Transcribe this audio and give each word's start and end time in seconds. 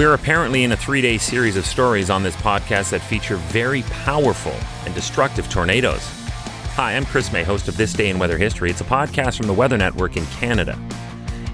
We're 0.00 0.14
apparently 0.14 0.64
in 0.64 0.72
a 0.72 0.78
three 0.78 1.02
day 1.02 1.18
series 1.18 1.58
of 1.58 1.66
stories 1.66 2.08
on 2.08 2.22
this 2.22 2.34
podcast 2.36 2.88
that 2.88 3.02
feature 3.02 3.36
very 3.36 3.82
powerful 3.82 4.54
and 4.86 4.94
destructive 4.94 5.50
tornadoes. 5.50 6.00
Hi, 6.72 6.96
I'm 6.96 7.04
Chris 7.04 7.30
May, 7.30 7.44
host 7.44 7.68
of 7.68 7.76
This 7.76 7.92
Day 7.92 8.08
in 8.08 8.18
Weather 8.18 8.38
History. 8.38 8.70
It's 8.70 8.80
a 8.80 8.84
podcast 8.84 9.36
from 9.36 9.46
the 9.46 9.52
Weather 9.52 9.76
Network 9.76 10.16
in 10.16 10.24
Canada. 10.28 10.78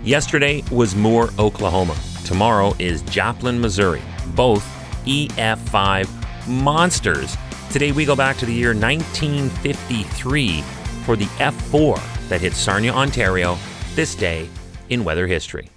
Yesterday 0.05 0.63
was 0.71 0.95
Moore, 0.95 1.31
Oklahoma. 1.41 1.97
Tomorrow 2.25 2.77
is 2.79 3.03
Joplin, 3.03 3.61
Missouri. 3.61 4.03
Both 4.37 4.65
EF5 5.07 6.47
monsters. 6.47 7.37
Today 7.73 7.91
we 7.91 8.05
go 8.05 8.15
back 8.15 8.37
to 8.37 8.47
the 8.47 8.55
year 8.55 8.75
1953 8.75 10.63
for 11.05 11.17
the 11.17 11.27
F4 11.41 12.29
that 12.29 12.43
hit 12.43 12.53
Sarnia, 12.53 12.93
Ontario, 12.93 13.59
this 13.97 14.15
day 14.15 14.49
in 14.89 15.03
weather 15.03 15.27
history. 15.27 15.69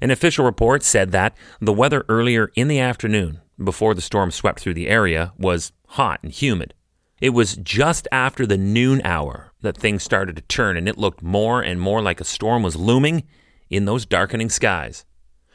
An 0.00 0.10
official 0.10 0.44
report 0.44 0.82
said 0.82 1.12
that 1.12 1.36
the 1.60 1.72
weather 1.72 2.04
earlier 2.08 2.50
in 2.54 2.68
the 2.68 2.78
afternoon, 2.78 3.40
before 3.62 3.94
the 3.94 4.00
storm 4.00 4.30
swept 4.30 4.60
through 4.60 4.74
the 4.74 4.88
area, 4.88 5.32
was 5.36 5.72
hot 5.88 6.20
and 6.22 6.32
humid. 6.32 6.74
It 7.20 7.30
was 7.30 7.56
just 7.56 8.06
after 8.12 8.46
the 8.46 8.56
noon 8.56 9.02
hour 9.04 9.52
that 9.62 9.76
things 9.76 10.04
started 10.04 10.36
to 10.36 10.42
turn 10.42 10.76
and 10.76 10.88
it 10.88 10.98
looked 10.98 11.22
more 11.22 11.60
and 11.60 11.80
more 11.80 12.00
like 12.00 12.20
a 12.20 12.24
storm 12.24 12.62
was 12.62 12.76
looming 12.76 13.24
in 13.68 13.84
those 13.84 14.06
darkening 14.06 14.50
skies. 14.50 15.04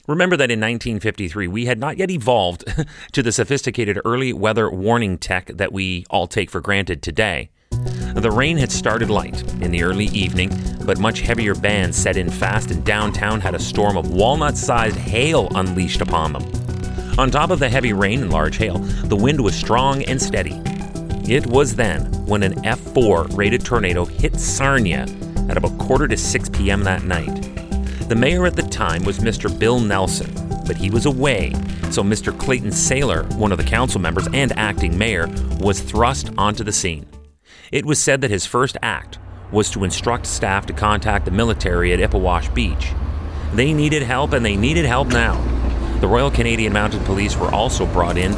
Remember 0.06 0.36
that 0.36 0.52
in 0.52 0.60
1953, 0.60 1.48
we 1.48 1.66
had 1.66 1.80
not 1.80 1.96
yet 1.96 2.12
evolved 2.12 2.66
to 3.14 3.24
the 3.24 3.32
sophisticated 3.32 4.02
early 4.04 4.34
weather 4.34 4.70
warning 4.70 5.18
tech 5.18 5.48
that 5.48 5.72
we 5.72 6.06
all 6.10 6.28
take 6.28 6.52
for 6.52 6.60
granted 6.60 7.02
today. 7.02 7.50
The 8.14 8.30
rain 8.30 8.58
had 8.58 8.72
started 8.72 9.10
light 9.10 9.42
in 9.62 9.72
the 9.72 9.84
early 9.84 10.06
evening, 10.08 10.52
but 10.86 11.00
much 11.00 11.22
heavier 11.22 11.56
bands 11.56 11.98
set 11.98 12.18
in 12.18 12.30
fast, 12.30 12.72
and 12.72 12.84
downtown 12.84 13.42
had 13.42 13.56
a 13.56 13.60
storm 13.60 13.98
of 13.98 14.12
walnut 14.12 14.58
sized 14.58 14.98
hail 14.98 15.48
unleashed 15.56 16.02
upon 16.02 16.34
them. 16.34 16.44
On 17.18 17.30
top 17.30 17.52
of 17.52 17.60
the 17.60 17.70
heavy 17.70 17.94
rain 17.94 18.22
and 18.24 18.32
large 18.32 18.58
hail, 18.58 18.80
the 18.80 19.16
wind 19.16 19.42
was 19.42 19.56
strong 19.56 20.04
and 20.04 20.22
steady. 20.22 20.62
It 21.26 21.46
was 21.46 21.76
then 21.76 22.06
when 22.26 22.44
an 22.44 22.54
F4 22.64 23.38
rated 23.38 23.64
tornado 23.64 24.06
hit 24.06 24.40
Sarnia 24.40 25.06
at 25.50 25.58
about 25.58 25.78
quarter 25.78 26.08
to 26.08 26.18
6 26.18 26.50
p.m. 26.50 26.84
that 26.84 27.04
night. 27.04 27.34
The 28.10 28.16
mayor 28.16 28.46
at 28.46 28.56
the 28.56 28.64
time 28.64 29.04
was 29.06 29.20
Mr. 29.20 29.48
Bill 29.58 29.80
Nelson, 29.80 30.34
but 30.66 30.76
he 30.76 30.90
was 30.90 31.06
away, 31.06 31.54
so 31.92 32.04
Mr. 32.04 32.38
Clayton 32.38 32.72
Saylor, 32.72 33.32
one 33.36 33.52
of 33.52 33.58
the 33.58 33.64
council 33.64 34.02
members 34.02 34.28
and 34.34 34.52
acting 34.58 34.98
mayor, 34.98 35.28
was 35.60 35.80
thrust 35.80 36.32
onto 36.38 36.64
the 36.64 36.72
scene. 36.72 37.06
It 37.72 37.86
was 37.86 38.00
said 38.00 38.22
that 38.22 38.32
his 38.32 38.46
first 38.46 38.78
act 38.82 39.20
was 39.54 39.70
to 39.70 39.84
instruct 39.84 40.26
staff 40.26 40.66
to 40.66 40.74
contact 40.74 41.26
the 41.26 41.32
military 41.32 41.94
at 41.94 42.00
Ipperwash 42.00 42.54
Beach. 42.54 42.92
They 43.54 43.72
needed 43.72 44.02
help, 44.02 44.34
and 44.34 44.44
they 44.44 44.58
needed 44.58 44.84
help 44.84 45.10
now. 45.10 45.40
The 46.00 46.08
Royal 46.08 46.32
Canadian 46.32 46.74
Mounted 46.74 47.06
Police 47.06 47.38
were 47.38 47.54
also 47.54 47.86
brought 47.86 48.18
in, 48.18 48.34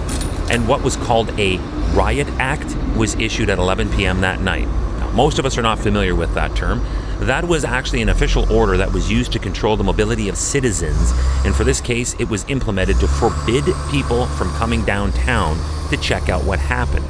and 0.52 0.68
what 0.68 0.84
was 0.84 0.98
called 0.98 1.30
a 1.40 1.58
riot 1.96 2.28
act 2.38 2.76
was 2.98 3.16
issued 3.16 3.50
at 3.50 3.58
11 3.58 3.92
p.m. 3.94 4.22
that 4.22 4.42
night. 4.42 4.68
Now, 5.00 5.10
most 5.12 5.40
of 5.40 5.46
us 5.46 5.58
are 5.58 5.62
not 5.62 5.80
familiar 5.80 6.14
with 6.14 6.34
that 6.34 6.54
term. 6.56 6.86
That 7.20 7.46
was 7.46 7.64
actually 7.64 8.02
an 8.02 8.10
official 8.10 8.52
order 8.52 8.76
that 8.76 8.92
was 8.92 9.10
used 9.10 9.32
to 9.32 9.40
control 9.40 9.78
the 9.78 9.86
mobility 9.86 10.28
of 10.28 10.36
citizens, 10.36 11.14
and 11.46 11.56
for 11.56 11.64
this 11.64 11.80
case, 11.80 12.14
it 12.20 12.30
was 12.30 12.44
implemented 12.50 13.00
to 13.00 13.08
forbid 13.08 13.64
people 13.90 14.26
from 14.28 14.52
coming 14.56 14.84
downtown 14.84 15.58
to 15.90 15.98
check 15.98 16.28
out 16.28 16.44
what 16.44 16.60
happened. 16.60 17.06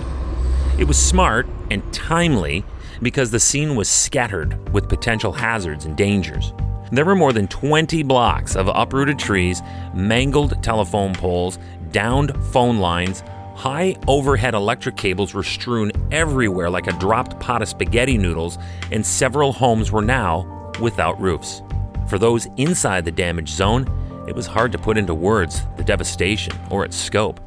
It 0.78 0.84
was 0.84 0.97
smart 0.97 1.47
and 1.72 1.94
timely 1.94 2.64
because 3.02 3.32
the 3.32 3.40
scene 3.40 3.76
was 3.76 3.90
scattered 3.90 4.74
with 4.74 4.90
potential 4.90 5.32
hazards 5.32 5.86
and 5.86 5.98
dangers. 5.98 6.54
There 6.92 7.06
were 7.06 7.16
more 7.16 7.34
than 7.34 7.48
20 7.48 8.04
blocks 8.04 8.56
of 8.56 8.70
uprooted 8.74 9.18
trees, 9.18 9.62
mangled 9.94 10.62
telephone 10.64 11.14
poles, 11.14 11.58
downed 11.92 12.36
phone 12.48 12.78
lines, 12.78 13.24
high 13.56 13.96
overhead 14.08 14.54
electric 14.54 14.96
cables 14.96 15.34
were 15.34 15.44
strewn 15.44 15.92
everywhere 16.12 16.70
like 16.70 16.88
a 16.88 16.94
dropped 17.00 17.40
pot 17.40 17.62
of 17.62 17.68
spaghetti 17.68 18.18
noodles, 18.18 18.58
and 18.92 19.06
several 19.06 19.52
homes 19.52 19.92
were 19.92 20.02
now 20.02 20.72
without 20.80 21.20
roofs. 21.20 21.62
For 22.08 22.20
those 22.20 22.48
inside 22.58 23.06
the 23.06 23.12
damaged 23.12 23.56
zone, 23.56 23.88
it 24.28 24.36
was 24.36 24.46
hard 24.46 24.72
to 24.72 24.78
put 24.78 24.98
into 24.98 25.14
words 25.14 25.64
the 25.78 25.84
devastation 25.84 26.54
or 26.70 26.86
its 26.86 26.96
scope. 26.96 27.40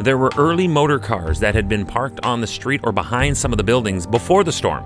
There 0.00 0.18
were 0.18 0.30
early 0.36 0.68
motor 0.68 0.98
cars 0.98 1.40
that 1.40 1.54
had 1.54 1.68
been 1.68 1.86
parked 1.86 2.24
on 2.24 2.40
the 2.40 2.46
street 2.46 2.80
or 2.84 2.92
behind 2.92 3.36
some 3.36 3.52
of 3.52 3.58
the 3.58 3.64
buildings 3.64 4.06
before 4.06 4.44
the 4.44 4.52
storm. 4.52 4.84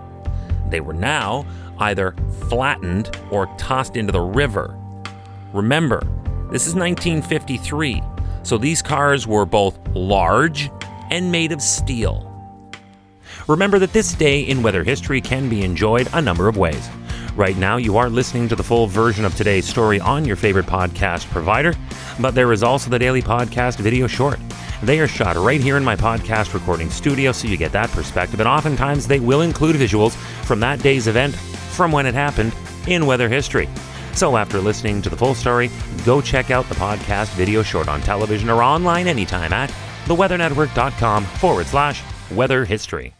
They 0.68 0.80
were 0.80 0.92
now 0.92 1.46
either 1.78 2.14
flattened 2.48 3.16
or 3.30 3.46
tossed 3.58 3.96
into 3.96 4.12
the 4.12 4.20
river. 4.20 4.78
Remember, 5.52 6.00
this 6.50 6.66
is 6.66 6.74
1953, 6.74 8.02
so 8.42 8.58
these 8.58 8.82
cars 8.82 9.26
were 9.26 9.46
both 9.46 9.78
large 9.94 10.70
and 11.10 11.32
made 11.32 11.52
of 11.52 11.62
steel. 11.62 12.24
Remember 13.46 13.78
that 13.78 13.92
this 13.92 14.12
day 14.12 14.40
in 14.40 14.62
weather 14.62 14.84
history 14.84 15.20
can 15.20 15.48
be 15.48 15.62
enjoyed 15.62 16.08
a 16.12 16.20
number 16.20 16.48
of 16.48 16.56
ways. 16.56 16.88
Right 17.34 17.56
now, 17.56 17.76
you 17.76 17.96
are 17.96 18.10
listening 18.10 18.48
to 18.48 18.56
the 18.56 18.62
full 18.62 18.86
version 18.86 19.24
of 19.24 19.34
today's 19.36 19.66
story 19.66 20.00
on 20.00 20.24
your 20.24 20.36
favorite 20.36 20.66
podcast 20.66 21.30
provider, 21.30 21.72
but 22.18 22.34
there 22.34 22.52
is 22.52 22.62
also 22.62 22.90
the 22.90 22.98
daily 22.98 23.22
podcast 23.22 23.78
video 23.78 24.06
short. 24.06 24.38
They 24.82 25.00
are 25.00 25.08
shot 25.08 25.36
right 25.36 25.60
here 25.60 25.76
in 25.76 25.84
my 25.84 25.96
podcast 25.96 26.54
recording 26.54 26.88
studio, 26.90 27.32
so 27.32 27.48
you 27.48 27.56
get 27.56 27.72
that 27.72 27.90
perspective. 27.90 28.38
And 28.40 28.48
oftentimes, 28.48 29.06
they 29.06 29.20
will 29.20 29.40
include 29.40 29.76
visuals 29.76 30.14
from 30.44 30.60
that 30.60 30.80
day's 30.80 31.08
event, 31.08 31.34
from 31.34 31.90
when 31.90 32.06
it 32.06 32.14
happened 32.14 32.54
in 32.86 33.06
weather 33.06 33.28
history. 33.28 33.68
So, 34.14 34.36
after 34.36 34.60
listening 34.60 35.02
to 35.02 35.10
the 35.10 35.16
full 35.16 35.34
story, 35.34 35.70
go 36.04 36.20
check 36.20 36.50
out 36.50 36.68
the 36.68 36.74
podcast 36.76 37.34
video 37.34 37.62
short 37.62 37.88
on 37.88 38.00
television 38.00 38.48
or 38.50 38.62
online 38.62 39.08
anytime 39.08 39.52
at 39.52 39.70
theweathernetwork.com 40.06 41.24
forward 41.24 41.66
slash 41.66 42.02
weather 42.30 42.64
history. 42.64 43.14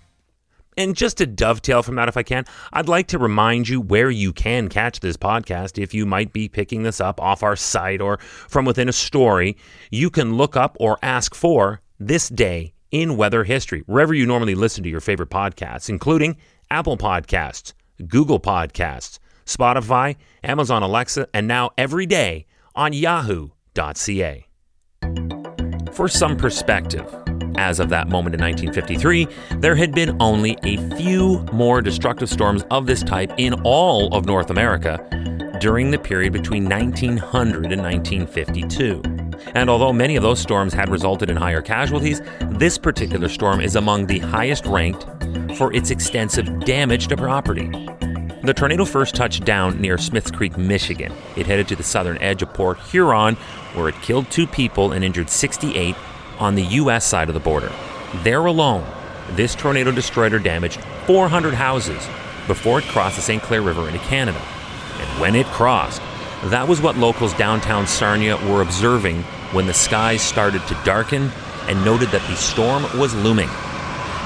And 0.79 0.95
just 0.95 1.19
to 1.19 1.27
dovetail 1.27 1.83
from 1.83 1.97
that, 1.97 2.09
if 2.09 2.17
I 2.17 2.23
can, 2.23 2.45
I'd 2.73 2.89
like 2.89 3.09
to 3.09 3.19
remind 3.19 3.69
you 3.69 3.81
where 3.81 4.11
you 4.11 4.33
can 4.33 4.69
catch 4.69 5.01
this 5.01 5.17
podcast. 5.17 5.77
If 5.77 5.93
you 5.93 6.07
might 6.07 6.33
be 6.33 6.49
picking 6.49 6.85
this 6.85 7.01
up 7.01 7.21
off 7.21 7.43
our 7.43 7.57
site 7.57 8.01
or 8.01 8.19
from 8.19 8.65
within 8.65 8.89
a 8.89 8.93
story, 8.93 9.57
you 9.91 10.09
can 10.09 10.37
look 10.37 10.57
up 10.57 10.77
or 10.79 10.97
ask 11.03 11.35
for 11.35 11.81
This 11.99 12.29
Day 12.29 12.75
in 12.93 13.17
Weather 13.17 13.43
History, 13.43 13.83
wherever 13.87 14.15
you 14.15 14.25
normally 14.25 14.55
listen 14.55 14.85
to 14.85 14.89
your 14.89 15.01
favorite 15.01 15.31
podcasts, 15.31 15.89
including 15.89 16.37
Apple 16.71 16.97
Podcasts, 16.97 17.73
Google 18.07 18.39
Podcasts, 18.39 19.19
Spotify, 19.47 20.15
Amazon 20.45 20.85
Alexa, 20.85 21.27
and 21.35 21.49
now 21.49 21.71
every 21.77 22.07
day 22.07 22.47
on 22.77 22.93
yahoo.ca. 22.93 24.47
For 25.93 26.07
some 26.07 26.37
perspective, 26.37 27.13
as 27.57 27.81
of 27.81 27.89
that 27.89 28.09
moment 28.09 28.35
in 28.35 28.41
1953, 28.41 29.27
there 29.59 29.75
had 29.75 29.93
been 29.93 30.17
only 30.21 30.57
a 30.63 30.77
few 30.97 31.41
more 31.53 31.83
destructive 31.83 32.31
storms 32.31 32.65
of 32.71 32.87
this 32.87 33.03
type 33.03 33.33
in 33.37 33.55
all 33.65 34.15
of 34.15 34.27
North 34.27 34.51
America 34.51 34.99
during 35.61 35.91
the 35.91 35.99
period 35.99 36.33
between 36.33 36.69
1900 36.69 37.73
and 37.73 37.83
1952. 37.83 39.03
And 39.55 39.69
although 39.69 39.93
many 39.93 40.17
of 40.17 40.23
those 40.23 40.41
storms 40.41 40.73
had 40.73 40.89
resulted 40.89 41.31
in 41.31 41.37
higher 41.37 41.63
casualties, 41.63 42.21
this 42.43 42.79
particular 42.79 43.29
storm 43.29 43.61
is 43.61 43.77
among 43.77 44.07
the 44.07 44.19
highest 44.21 44.67
ranked 44.67 45.07
for 45.57 45.73
its 45.75 45.91
extensive 45.91 46.61
damage 46.61 47.09
to 47.09 47.17
property. 47.17 47.69
The 48.43 48.55
tornado 48.55 48.85
first 48.85 49.15
touched 49.15 49.45
down 49.45 49.81
near 49.81 49.99
Smiths 49.99 50.31
Creek, 50.31 50.57
Michigan. 50.57 51.13
It 51.37 51.47
headed 51.47 51.69
to 51.69 51.77
the 51.77 51.83
southern 51.83 52.19
edge 52.19 52.41
of 52.43 52.55
Port 52.55 52.79
Huron, 52.79 53.35
where 53.75 53.89
it 53.89 54.01
killed 54.01 54.31
two 54.31 54.47
people 54.47 54.93
and 54.93 55.05
injured 55.05 55.29
68 55.29 55.97
on 56.39 56.55
the 56.55 56.63
U.S. 56.63 57.05
side 57.05 57.29
of 57.29 57.35
the 57.35 57.41
border. 57.41 57.73
There 58.23 58.47
alone, 58.47 58.87
this 59.33 59.55
tornado 59.55 59.93
destroyed 59.93 60.33
or 60.33 60.39
damaged 60.39 60.81
400 61.07 61.55
houses 61.55 62.07
before 62.47 62.79
it 62.79 62.85
crossed 62.87 63.17
the 63.17 63.23
St. 63.23 63.43
Clair 63.43 63.63
River 63.63 63.87
into 63.87 64.01
Canada. 64.01 64.41
And 64.41 65.21
when 65.21 65.35
it 65.35 65.47
crossed, 65.47 66.01
that 66.45 66.67
was 66.67 66.81
what 66.81 66.97
locals 66.97 67.35
downtown 67.35 67.87
Sarnia 67.87 68.37
were 68.49 68.63
observing 68.63 69.23
when 69.53 69.67
the 69.67 69.75
skies 69.75 70.23
started 70.23 70.67
to 70.69 70.81
darken 70.85 71.31
and 71.69 71.85
noted 71.85 72.09
that 72.11 72.27
the 72.29 72.37
storm 72.37 72.83
was 72.99 73.15
looming. 73.15 73.51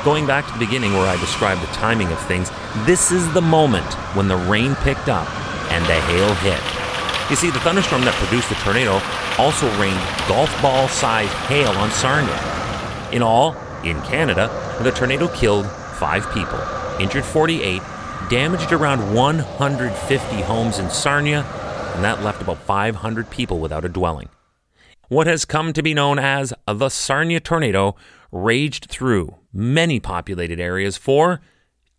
Going 0.04 0.26
back 0.26 0.46
to 0.46 0.52
the 0.52 0.64
beginning 0.64 0.92
where 0.92 1.06
I 1.06 1.16
described 1.18 1.62
the 1.62 1.66
timing 1.74 2.08
of 2.12 2.18
things, 2.26 2.50
this 2.86 3.12
is 3.12 3.32
the 3.32 3.40
moment 3.40 3.92
when 4.14 4.28
the 4.28 4.36
rain 4.36 4.74
picked 4.76 5.08
up 5.08 5.28
and 5.72 5.84
the 5.86 6.00
hail 6.00 6.34
hit. 6.34 6.81
You 7.30 7.36
see, 7.36 7.50
the 7.50 7.60
thunderstorm 7.60 8.02
that 8.02 8.14
produced 8.14 8.48
the 8.48 8.54
tornado 8.56 9.00
also 9.38 9.66
rained 9.80 10.00
golf 10.28 10.50
ball 10.60 10.88
sized 10.88 11.32
hail 11.46 11.70
on 11.70 11.90
Sarnia. 11.90 12.38
In 13.12 13.22
all, 13.22 13.56
in 13.84 14.00
Canada, 14.02 14.50
the 14.82 14.90
tornado 14.90 15.28
killed 15.28 15.66
five 15.98 16.30
people, 16.32 16.58
injured 17.00 17.24
48, 17.24 17.80
damaged 18.28 18.72
around 18.72 19.14
150 19.14 20.42
homes 20.42 20.78
in 20.78 20.90
Sarnia, 20.90 21.42
and 21.94 22.04
that 22.04 22.22
left 22.22 22.42
about 22.42 22.58
500 22.58 23.30
people 23.30 23.60
without 23.60 23.84
a 23.84 23.88
dwelling. 23.88 24.28
What 25.08 25.26
has 25.26 25.44
come 25.44 25.72
to 25.74 25.82
be 25.82 25.94
known 25.94 26.18
as 26.18 26.54
the 26.66 26.88
Sarnia 26.88 27.40
tornado 27.40 27.96
raged 28.30 28.86
through 28.86 29.36
many 29.52 30.00
populated 30.00 30.58
areas 30.58 30.96
for 30.96 31.40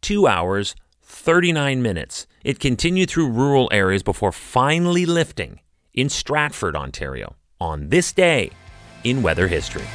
two 0.01 0.27
hours, 0.27 0.75
39 1.03 1.81
minutes. 1.81 2.25
It 2.44 2.60
continued 2.60 3.10
through 3.10 3.30
rural 3.30 3.69
areas 3.72 4.04
before 4.04 4.34
finally 4.34 5.06
lifting 5.06 5.62
in 5.94 6.10
Stratford, 6.10 6.75
Ontario, 6.75 7.38
on 7.62 7.88
this 7.88 8.12
day 8.12 8.51
in 9.06 9.24
weather 9.24 9.48
history. 9.48 9.86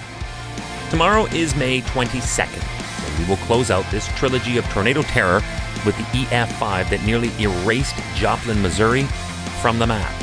Tomorrow 0.88 1.26
is 1.26 1.54
May 1.56 1.82
22nd, 1.82 3.06
and 3.06 3.18
we 3.18 3.28
will 3.28 3.36
close 3.44 3.70
out 3.70 3.84
this 3.90 4.08
trilogy 4.16 4.56
of 4.56 4.64
tornado 4.70 5.02
terror 5.02 5.42
with 5.84 5.94
the 5.98 6.04
EF5 6.04 6.88
that 6.88 7.04
nearly 7.04 7.30
erased 7.38 7.96
Joplin, 8.14 8.62
Missouri 8.62 9.02
from 9.60 9.78
the 9.78 9.86
map. 9.86 10.14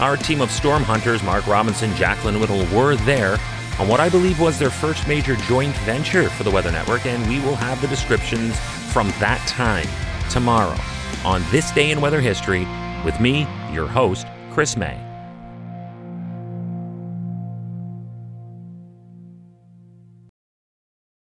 Our 0.00 0.16
team 0.16 0.40
of 0.40 0.52
storm 0.52 0.84
hunters, 0.84 1.24
Mark 1.24 1.44
Robinson, 1.48 1.92
Jacqueline 1.96 2.38
Whittal, 2.38 2.64
were 2.72 2.94
there 2.94 3.36
on 3.80 3.88
what 3.88 3.98
I 3.98 4.08
believe 4.08 4.38
was 4.38 4.60
their 4.60 4.70
first 4.70 5.08
major 5.08 5.34
joint 5.34 5.74
venture 5.78 6.30
for 6.30 6.44
the 6.44 6.52
Weather 6.52 6.70
Network, 6.70 7.04
and 7.04 7.28
we 7.28 7.40
will 7.40 7.56
have 7.56 7.80
the 7.80 7.88
descriptions 7.88 8.56
from 8.92 9.08
that 9.18 9.44
time 9.48 9.88
tomorrow 10.30 10.78
on 11.24 11.42
This 11.50 11.70
Day 11.70 11.90
in 11.90 12.00
Weather 12.00 12.20
History 12.20 12.66
with 13.04 13.18
me, 13.20 13.46
your 13.72 13.86
host, 13.86 14.26
Chris 14.50 14.76
May. 14.76 15.13